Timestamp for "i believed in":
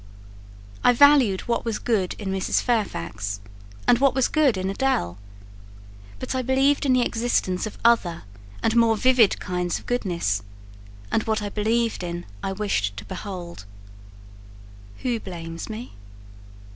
6.33-6.93, 11.43-12.25